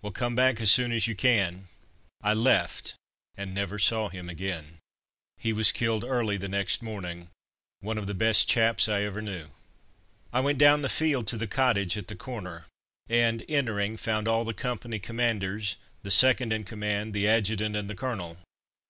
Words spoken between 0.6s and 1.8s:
as soon as you can."